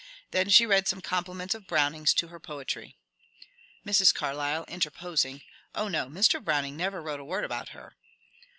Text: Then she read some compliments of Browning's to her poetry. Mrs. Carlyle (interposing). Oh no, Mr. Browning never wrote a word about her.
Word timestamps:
Then 0.31 0.49
she 0.49 0.65
read 0.65 0.87
some 0.87 0.99
compliments 0.99 1.53
of 1.53 1.67
Browning's 1.67 2.11
to 2.15 2.29
her 2.29 2.39
poetry. 2.39 2.97
Mrs. 3.85 4.11
Carlyle 4.11 4.65
(interposing). 4.67 5.43
Oh 5.75 5.89
no, 5.89 6.07
Mr. 6.07 6.43
Browning 6.43 6.75
never 6.75 7.03
wrote 7.03 7.19
a 7.19 7.23
word 7.23 7.43
about 7.45 7.69
her. 7.69 7.93